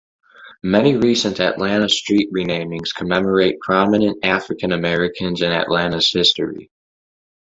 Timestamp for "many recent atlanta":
0.63-1.87